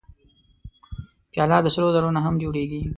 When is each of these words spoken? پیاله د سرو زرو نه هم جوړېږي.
پیاله 1.31 1.57
د 1.63 1.67
سرو 1.75 1.89
زرو 1.95 2.09
نه 2.15 2.21
هم 2.25 2.33
جوړېږي. 2.41 2.81